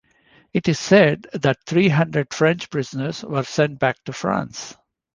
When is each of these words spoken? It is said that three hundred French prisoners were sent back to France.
It 0.51 0.67
is 0.67 0.79
said 0.79 1.27
that 1.31 1.63
three 1.67 1.87
hundred 1.89 2.33
French 2.33 2.71
prisoners 2.71 3.23
were 3.23 3.43
sent 3.43 3.77
back 3.77 4.03
to 4.05 4.13
France. 4.13 4.75